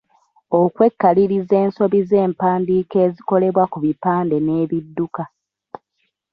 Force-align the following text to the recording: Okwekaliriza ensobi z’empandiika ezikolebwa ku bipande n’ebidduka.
Okwekaliriza 0.61 1.55
ensobi 1.63 1.99
z’empandiika 2.09 2.95
ezikolebwa 3.05 3.63
ku 3.71 3.77
bipande 3.85 4.37
n’ebidduka. 4.41 5.23